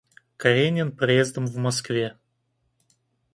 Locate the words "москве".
1.57-2.17